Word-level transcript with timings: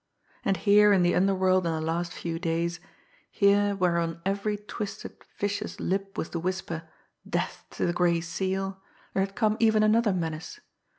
And 0.43 0.57
here 0.57 0.91
in 0.91 1.03
the 1.03 1.13
underworld 1.13 1.67
in 1.67 1.73
the 1.73 1.79
last 1.79 2.11
few 2.11 2.39
days, 2.39 2.79
here 3.29 3.75
where 3.75 3.99
on 3.99 4.19
every 4.25 4.57
twisted, 4.57 5.17
vicious 5.37 5.79
lip 5.79 6.17
was 6.17 6.29
the 6.31 6.39
whisper, 6.39 6.89
"Death 7.29 7.67
to 7.69 7.85
the 7.85 7.93
Gray 7.93 8.19
Seal," 8.19 8.81
there 9.13 9.23
had 9.23 9.35
come 9.35 9.57
even 9.59 9.83
another 9.83 10.11
menace. 10.11 10.59